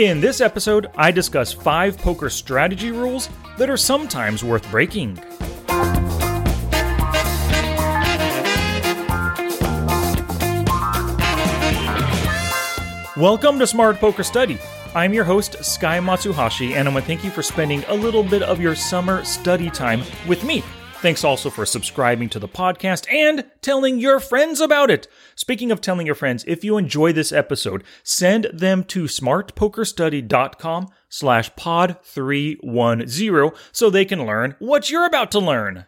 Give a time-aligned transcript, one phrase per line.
[0.00, 5.16] In this episode, I discuss five poker strategy rules that are sometimes worth breaking.
[13.14, 14.58] Welcome to Smart Poker Study.
[14.94, 18.22] I'm your host, Sky Matsuhashi, and I want to thank you for spending a little
[18.22, 20.64] bit of your summer study time with me.
[21.00, 25.08] Thanks also for subscribing to the podcast and telling your friends about it.
[25.34, 31.56] Speaking of telling your friends, if you enjoy this episode, send them to smartpokerstudy.com slash
[31.56, 35.86] pod 310 so they can learn what you're about to learn.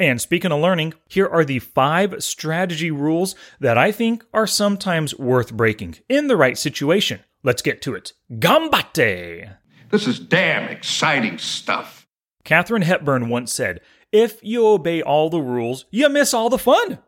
[0.00, 5.16] And speaking of learning, here are the five strategy rules that I think are sometimes
[5.16, 7.20] worth breaking in the right situation.
[7.44, 8.14] Let's get to it.
[8.32, 9.54] Gambate!
[9.90, 12.06] This is damn exciting stuff.
[12.44, 13.80] Katharine Hepburn once said,
[14.12, 16.98] if you obey all the rules, you miss all the fun.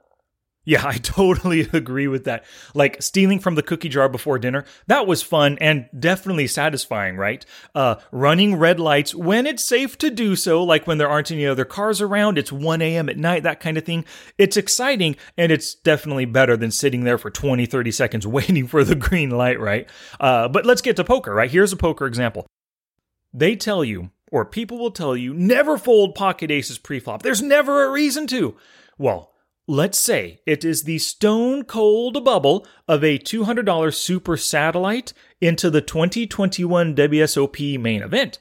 [0.64, 2.45] Yeah, I totally agree with that.
[2.74, 7.45] Like stealing from the cookie jar before dinner, that was fun and definitely satisfying, right?
[7.74, 11.46] Uh, running red lights when it's safe to do so, like when there aren't any
[11.46, 13.09] other cars around, it's 1 a.m.
[13.09, 14.04] at night, that kind of thing.
[14.37, 18.85] It's exciting and it's definitely better than sitting there for 20, 30 seconds waiting for
[18.85, 19.88] the green light, right?
[20.20, 21.51] Uh, but let's get to poker, right?
[21.51, 22.46] Here's a poker example.
[23.32, 27.23] They tell you or people will tell you never fold pocket aces preflop.
[27.23, 28.56] There's never a reason to.
[28.98, 29.32] Well,
[29.66, 35.80] let's say it is the stone cold bubble of a $200 super satellite into the
[35.80, 38.38] 2021 WSOP main event.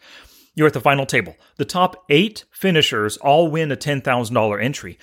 [0.55, 1.35] You're at the final table.
[1.57, 4.97] The top eight finishers all win a $10,000 entry,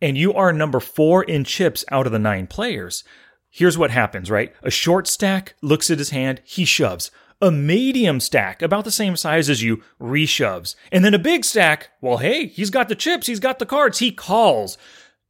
[0.00, 3.02] and you are number four in chips out of the nine players.
[3.50, 4.54] Here's what happens, right?
[4.62, 7.10] A short stack looks at his hand, he shoves.
[7.42, 10.76] A medium stack, about the same size as you, reshoves.
[10.92, 13.98] And then a big stack, well, hey, he's got the chips, he's got the cards,
[13.98, 14.78] he calls.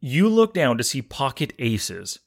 [0.00, 2.18] You look down to see pocket aces.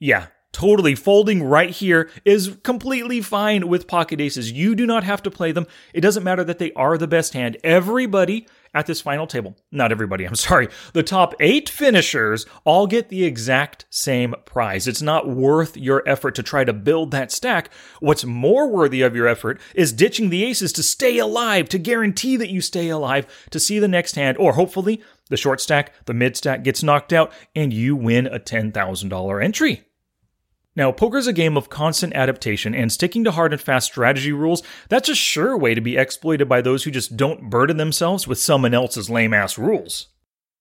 [0.00, 4.50] Yeah, totally folding right here is completely fine with pocket aces.
[4.50, 5.66] You do not have to play them.
[5.92, 7.58] It doesn't matter that they are the best hand.
[7.62, 13.08] Everybody at this final table, not everybody, I'm sorry, the top eight finishers all get
[13.08, 14.86] the exact same prize.
[14.86, 17.72] It's not worth your effort to try to build that stack.
[18.00, 22.36] What's more worthy of your effort is ditching the aces to stay alive, to guarantee
[22.36, 26.14] that you stay alive, to see the next hand, or hopefully the short stack, the
[26.14, 29.85] mid stack gets knocked out, and you win a $10,000 entry.
[30.76, 34.62] Now, poker's a game of constant adaptation, and sticking to hard and fast strategy rules,
[34.90, 38.38] that's a sure way to be exploited by those who just don't burden themselves with
[38.38, 40.08] someone else's lame ass rules.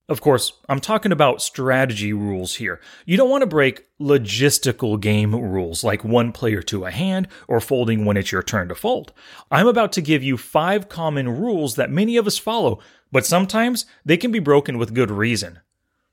[0.08, 2.80] Of course, I'm talking about strategy rules here.
[3.06, 7.60] You don't want to break logistical game rules like one player to a hand or
[7.60, 9.14] folding when it's your turn to fold.
[9.50, 12.80] I'm about to give you five common rules that many of us follow,
[13.12, 15.60] but sometimes they can be broken with good reason.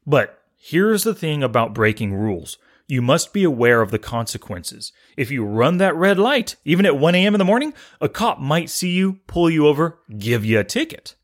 [0.06, 2.56] But here's the thing about breaking rules
[2.86, 4.92] you must be aware of the consequences.
[5.16, 7.34] If you run that red light, even at 1 a.m.
[7.34, 11.14] in the morning, a cop might see you, pull you over, give you a ticket.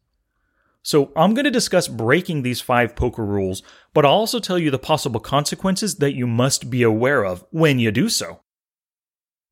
[0.83, 4.71] So, I'm going to discuss breaking these five poker rules, but I'll also tell you
[4.71, 8.41] the possible consequences that you must be aware of when you do so.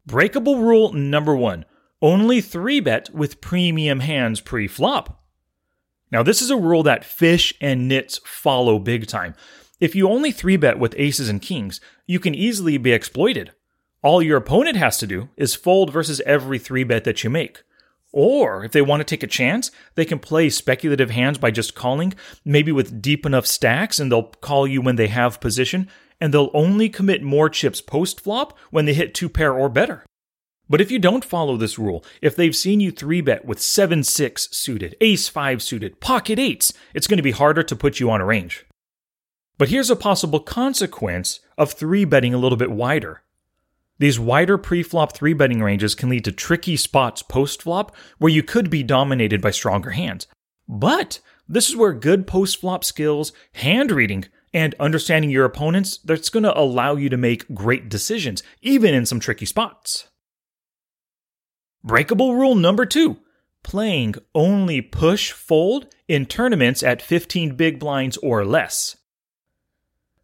[0.06, 1.64] Breakable rule number one
[2.02, 5.24] only 3 bet with premium hands pre flop.
[6.12, 9.34] Now, this is a rule that fish and nits follow big time.
[9.78, 13.52] If you only 3 bet with aces and kings, you can easily be exploited.
[14.02, 17.62] All your opponent has to do is fold versus every 3 bet that you make.
[18.10, 21.74] Or if they want to take a chance, they can play speculative hands by just
[21.74, 25.90] calling, maybe with deep enough stacks, and they'll call you when they have position,
[26.22, 30.06] and they'll only commit more chips post flop when they hit two pair or better.
[30.70, 34.02] But if you don't follow this rule, if they've seen you 3 bet with 7
[34.02, 38.10] 6 suited, ace 5 suited, pocket 8s, it's going to be harder to put you
[38.10, 38.65] on a range.
[39.58, 43.22] But here's a possible consequence of 3 betting a little bit wider.
[43.98, 48.68] These wider pre-flop 3 betting ranges can lead to tricky spots post-flop where you could
[48.68, 50.26] be dominated by stronger hands.
[50.68, 56.42] But this is where good post-flop skills, hand reading, and understanding your opponents that's going
[56.42, 60.08] to allow you to make great decisions even in some tricky spots.
[61.82, 63.16] Breakable rule number 2:
[63.62, 68.96] playing only push fold in tournaments at 15 big blinds or less.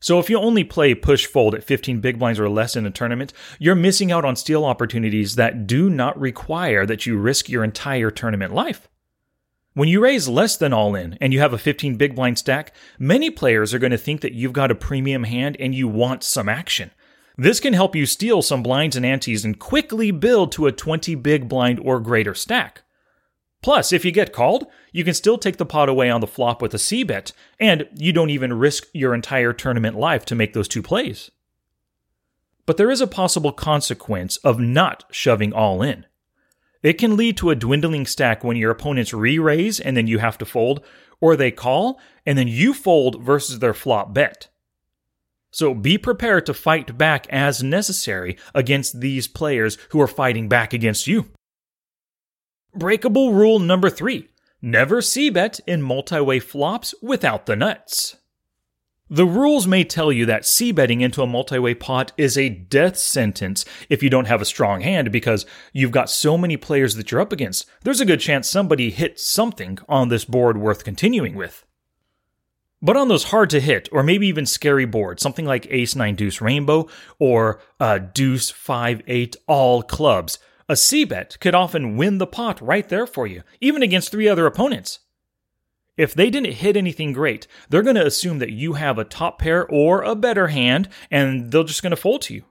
[0.03, 2.91] So if you only play push fold at 15 big blinds or less in a
[2.91, 7.63] tournament, you're missing out on steal opportunities that do not require that you risk your
[7.63, 8.89] entire tournament life.
[9.75, 12.75] When you raise less than all in and you have a 15 big blind stack,
[12.99, 16.25] many players are going to think that you've got a premium hand and you want
[16.25, 16.91] some action.
[17.39, 21.15] This can help you steal some blinds and antes and quickly build to a 20
[21.15, 22.83] big blind or greater stack.
[23.63, 26.61] Plus, if you get called, you can still take the pot away on the flop
[26.61, 30.53] with a C bet, and you don't even risk your entire tournament life to make
[30.53, 31.31] those two plays.
[32.67, 36.07] But there is a possible consequence of not shoving all in.
[36.83, 40.19] It can lead to a dwindling stack when your opponents re raise and then you
[40.19, 40.85] have to fold,
[41.21, 44.49] or they call and then you fold versus their flop bet.
[45.53, 50.73] So be prepared to fight back as necessary against these players who are fighting back
[50.73, 51.27] against you.
[52.75, 54.29] Breakable rule number three
[54.63, 58.17] never c bet in multi way flops without the nuts.
[59.11, 62.49] The rules may tell you that c betting into a multi way pot is a
[62.49, 66.95] death sentence if you don't have a strong hand because you've got so many players
[66.95, 67.67] that you're up against.
[67.83, 71.67] There's a good chance somebody hits something on this board worth continuing with.
[72.81, 76.17] But on those hard to hit, or maybe even scary boards, something like Ace 9
[76.17, 80.39] Deuce Rainbow or uh, Deuce 5 8 All Clubs,
[80.69, 84.29] a C bet could often win the pot right there for you, even against three
[84.29, 85.01] other opponents.
[85.97, 89.39] If they didn't hit anything great, they're going to assume that you have a top
[89.39, 92.45] pair or a better hand, and they're just going to fold to you.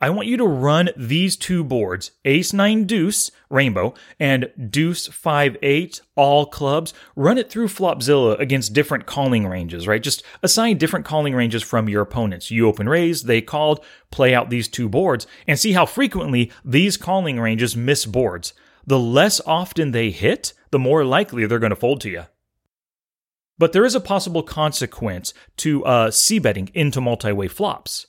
[0.00, 5.56] I want you to run these two boards, Ace 9 Deuce, Rainbow, and Deuce 5
[5.60, 6.94] 8, all clubs.
[7.16, 10.00] Run it through Flopzilla against different calling ranges, right?
[10.00, 12.48] Just assign different calling ranges from your opponents.
[12.48, 16.96] You open raise, they called, play out these two boards, and see how frequently these
[16.96, 18.52] calling ranges miss boards.
[18.86, 22.26] The less often they hit, the more likely they're going to fold to you.
[23.58, 28.06] But there is a possible consequence to uh, c betting into multi way flops.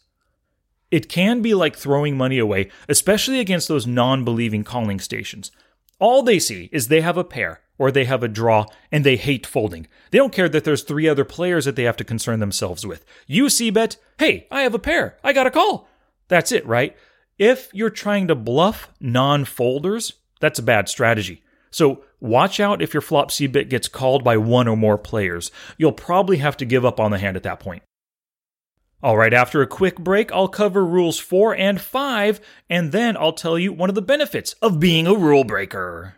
[0.91, 5.51] It can be like throwing money away, especially against those non believing calling stations.
[5.99, 9.15] All they see is they have a pair or they have a draw and they
[9.15, 9.87] hate folding.
[10.11, 13.05] They don't care that there's three other players that they have to concern themselves with.
[13.27, 15.17] You c bet, hey, I have a pair.
[15.23, 15.87] I got a call.
[16.27, 16.95] That's it, right?
[17.37, 21.43] If you're trying to bluff non folders, that's a bad strategy.
[21.71, 25.51] So watch out if your flop C bet gets called by one or more players.
[25.77, 27.83] You'll probably have to give up on the hand at that point.
[29.01, 33.31] All right, after a quick break, I'll cover rules 4 and 5, and then I'll
[33.31, 36.15] tell you one of the benefits of being a rule breaker.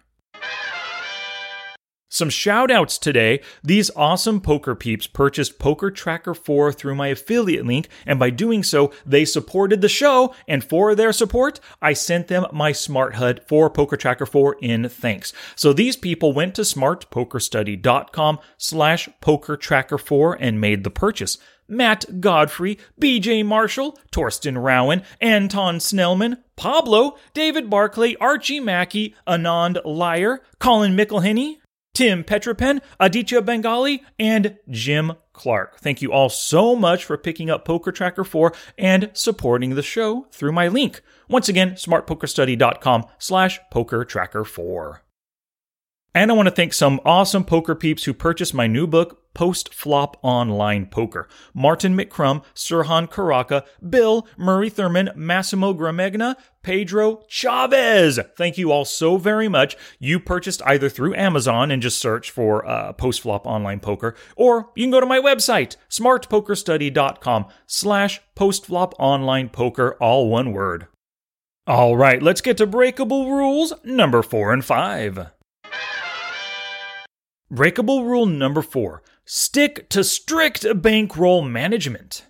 [2.14, 3.40] Some shout outs today.
[3.64, 8.64] These awesome poker peeps purchased Poker Tracker 4 through my affiliate link, and by doing
[8.64, 10.36] so, they supported the show.
[10.46, 14.90] And for their support, I sent them my Smart HUD for Poker Tracker 4 in
[14.90, 15.32] thanks.
[15.56, 21.38] So these people went to smartpokerstudy.com slash poker tracker 4 and made the purchase.
[21.70, 30.42] Matt Godfrey, BJ Marshall, Torsten Rowan, Anton Snellman, Pablo, David Barclay, Archie Mackey, Anand Liar,
[30.60, 31.61] Colin Mickelhenny,
[31.94, 35.80] Tim Petropen, Aditya Bengali, and Jim Clark.
[35.80, 40.28] Thank you all so much for picking up Poker Tracker 4 and supporting the show
[40.32, 41.02] through my link.
[41.28, 45.02] Once again, smartpokerstudy.com slash poker tracker 4.
[46.14, 49.74] And I want to thank some awesome poker peeps who purchased my new book, Post
[49.74, 51.30] Flop Online Poker.
[51.54, 58.20] Martin McCrum, Sirhan Karaka, Bill, Murray Thurman, Massimo Gramegna, Pedro Chavez.
[58.36, 59.78] Thank you all so very much.
[60.00, 64.70] You purchased either through Amazon and just search for uh, Post Flop Online Poker, or
[64.76, 70.88] you can go to my website, smartpokerstudy.com slash postflop online poker, all one word.
[71.66, 75.32] All right, let's get to breakable rules number four and five.
[77.52, 82.26] Breakable rule number four stick to strict bankroll management.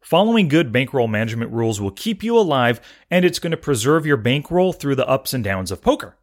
[0.00, 2.80] Following good bankroll management rules will keep you alive
[3.10, 6.16] and it's going to preserve your bankroll through the ups and downs of poker.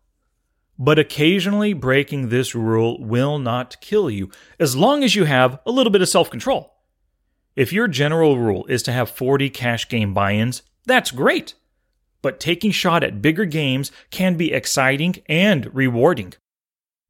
[0.80, 5.72] But occasionally breaking this rule will not kill you as long as you have a
[5.72, 6.74] little bit of self control.
[7.56, 11.54] If your general rule is to have 40 cash game buy ins, that's great.
[12.24, 16.34] But taking shot at bigger games can be exciting and rewarding.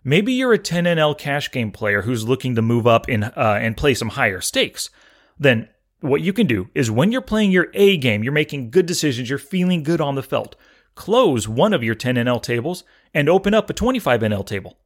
[0.08, 3.76] Maybe you're a 10NL cash game player who's looking to move up in, uh, and
[3.76, 4.90] play some higher stakes.
[5.38, 5.68] Then
[6.00, 9.30] what you can do is when you're playing your A game, you're making good decisions,
[9.30, 10.56] you're feeling good on the felt.
[10.96, 14.78] Close one of your 10NL tables and open up a 25NL table.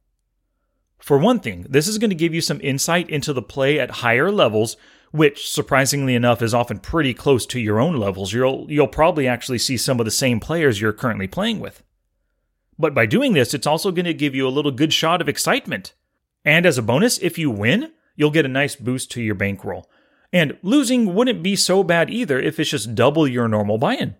[0.98, 3.90] For one thing, this is going to give you some insight into the play at
[4.02, 4.76] higher levels,
[5.12, 8.32] which surprisingly enough is often pretty close to your own levels.
[8.32, 11.84] You'll you'll probably actually see some of the same players you're currently playing with.
[12.78, 15.28] But by doing this, it's also going to give you a little good shot of
[15.28, 15.92] excitement.
[16.44, 19.88] And as a bonus, if you win, you'll get a nice boost to your bankroll.
[20.32, 24.16] And losing wouldn't be so bad either if it's just double your normal buy in.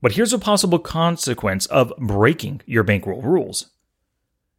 [0.00, 3.70] But here's a possible consequence of breaking your bankroll rules.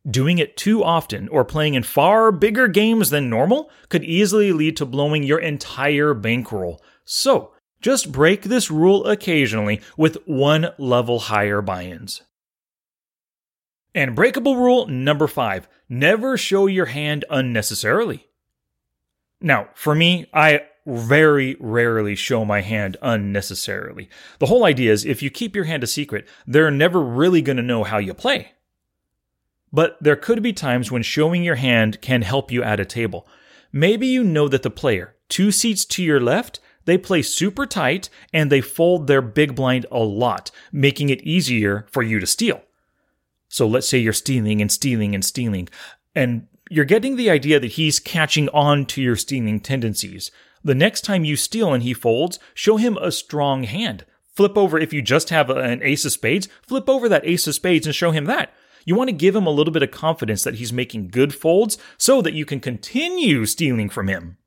[0.10, 4.78] Doing it too often or playing in far bigger games than normal could easily lead
[4.78, 6.82] to blowing your entire bankroll.
[7.04, 12.22] So, just break this rule occasionally with one level higher buy ins.
[13.96, 18.28] And breakable rule number five never show your hand unnecessarily.
[19.40, 24.10] Now, for me, I very rarely show my hand unnecessarily.
[24.40, 27.58] The whole idea is if you keep your hand a secret, they're never really going
[27.58, 28.52] to know how you play.
[29.72, 33.28] But there could be times when showing your hand can help you at a table.
[33.72, 38.10] Maybe you know that the player, two seats to your left, they play super tight
[38.34, 42.62] and they fold their big blind a lot, making it easier for you to steal.
[43.48, 45.70] So let's say you're stealing and stealing and stealing,
[46.14, 50.32] and you're getting the idea that he's catching on to your stealing tendencies.
[50.64, 54.06] The next time you steal and he folds, show him a strong hand.
[54.36, 57.56] Flip over, if you just have an ace of spades, flip over that ace of
[57.56, 58.54] spades and show him that.
[58.84, 61.78] You want to give him a little bit of confidence that he's making good folds
[61.98, 64.38] so that you can continue stealing from him.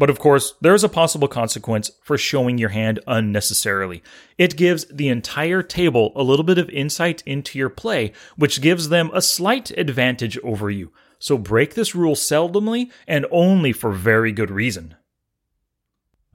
[0.00, 4.02] But of course, there is a possible consequence for showing your hand unnecessarily.
[4.38, 8.88] It gives the entire table a little bit of insight into your play, which gives
[8.88, 10.90] them a slight advantage over you.
[11.18, 14.94] So break this rule seldomly and only for very good reason.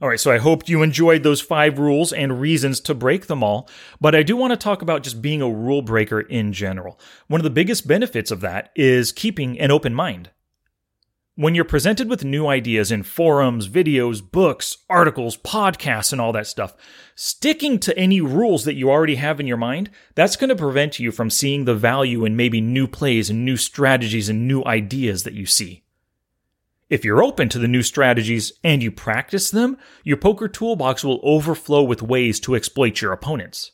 [0.00, 3.42] All right, so I hope you enjoyed those five rules and reasons to break them
[3.42, 3.68] all,
[4.00, 7.00] but I do want to talk about just being a rule breaker in general.
[7.26, 10.30] One of the biggest benefits of that is keeping an open mind.
[11.38, 16.46] When you're presented with new ideas in forums, videos, books, articles, podcasts, and all that
[16.46, 16.74] stuff,
[17.14, 20.98] sticking to any rules that you already have in your mind, that's going to prevent
[20.98, 25.24] you from seeing the value in maybe new plays and new strategies and new ideas
[25.24, 25.84] that you see.
[26.88, 31.20] If you're open to the new strategies and you practice them, your poker toolbox will
[31.22, 33.72] overflow with ways to exploit your opponents.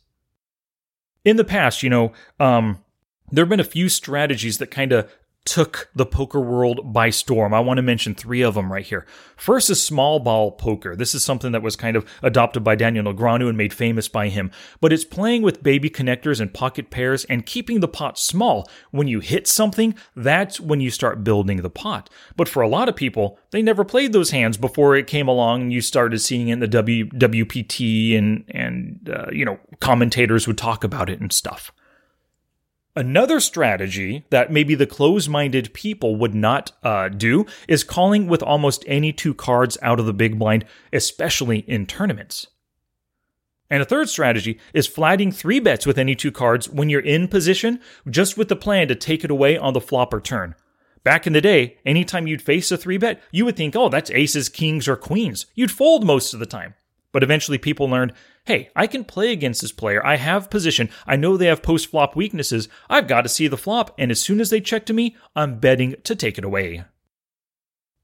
[1.25, 2.83] In the past, you know, um,
[3.31, 5.09] there have been a few strategies that kind of
[5.45, 7.53] took the poker world by storm.
[7.53, 9.05] I want to mention three of them right here.
[9.37, 10.95] First is small ball poker.
[10.95, 14.29] This is something that was kind of adopted by Daniel Negreanu and made famous by
[14.29, 18.69] him, but it's playing with baby connectors and pocket pairs and keeping the pot small.
[18.93, 22.09] When you hit something, that's when you start building the pot.
[22.37, 25.63] But for a lot of people, they never played those hands before it came along
[25.63, 30.47] and you started seeing it in the w, WPT and, and uh, you know, commentators
[30.47, 31.73] would talk about it and stuff.
[32.95, 38.43] Another strategy that maybe the close minded people would not uh, do is calling with
[38.43, 42.49] almost any two cards out of the big blind, especially in tournaments.
[43.71, 47.29] And a third strategy is flatting three bets with any two cards when you're in
[47.29, 47.81] position,
[48.11, 50.55] just with the plan to take it away on the flop or turn.
[51.03, 54.11] Back in the day, anytime you'd face a three bet, you would think, oh, that's
[54.11, 55.47] aces, kings, or queens.
[55.55, 56.75] You'd fold most of the time.
[57.13, 58.15] But eventually people learned
[58.45, 60.05] hey, I can play against this player.
[60.05, 60.91] I have position.
[61.07, 62.69] I know they have post flop weaknesses.
[62.91, 63.95] I've got to see the flop.
[63.99, 66.85] And as soon as they check to me, I'm betting to take it away.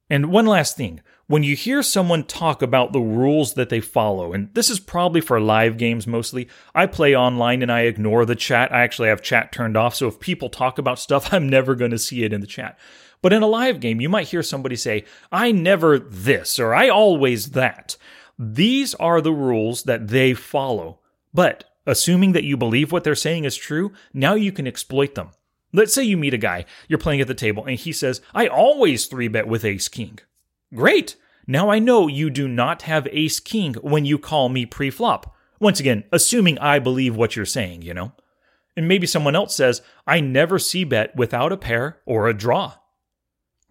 [0.09, 4.33] And one last thing when you hear someone talk about the rules that they follow,
[4.33, 8.35] and this is probably for live games mostly, I play online and I ignore the
[8.35, 8.73] chat.
[8.73, 11.91] I actually have chat turned off, so if people talk about stuff, I'm never going
[11.91, 12.79] to see it in the chat.
[13.21, 16.88] But in a live game, you might hear somebody say, I never this, or I
[16.88, 17.99] always that.
[18.38, 21.00] These are the rules that they follow.
[21.35, 25.30] But assuming that you believe what they're saying is true, now you can exploit them.
[25.73, 28.47] Let's say you meet a guy, you're playing at the table, and he says, I
[28.47, 30.18] always three bet with ace king.
[30.75, 31.16] Great!
[31.47, 35.35] Now I know you do not have ace king when you call me pre flop.
[35.61, 38.12] Once again, assuming I believe what you're saying, you know?
[38.76, 42.75] And maybe someone else says, I never c bet without a pair or a draw.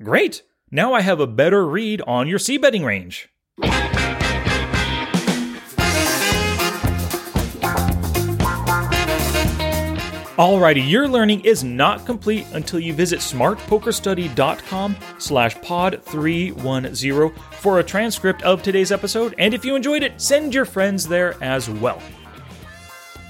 [0.02, 0.44] Great!
[0.70, 3.30] Now I have a better read on your c betting range.
[10.38, 18.44] Alrighty, your learning is not complete until you visit smartpokerstudy.com slash pod310 for a transcript
[18.44, 19.34] of today's episode.
[19.40, 22.00] And if you enjoyed it, send your friends there as well.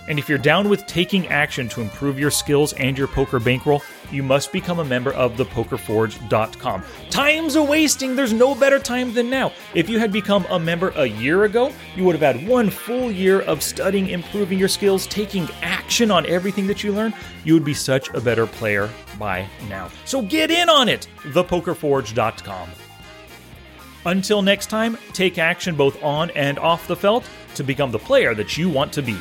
[0.10, 3.82] And if you're down with taking action to improve your skills and your poker bankroll,
[4.12, 6.84] you must become a member of thepokerforge.com.
[7.10, 8.16] Time's a wasting.
[8.16, 9.52] There's no better time than now.
[9.74, 13.12] If you had become a member a year ago, you would have had one full
[13.12, 17.14] year of studying, improving your skills, taking action on everything that you learn.
[17.44, 19.90] You would be such a better player by now.
[20.06, 21.08] So get in on it.
[21.24, 22.70] Thepokerforge.com.
[24.06, 28.34] Until next time, take action both on and off the felt to become the player
[28.36, 29.18] that you want to be.